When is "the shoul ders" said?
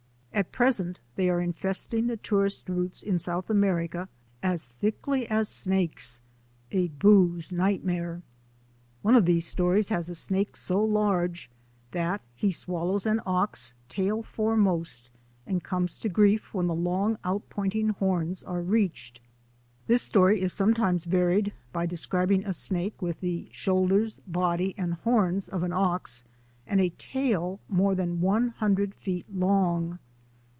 23.19-24.17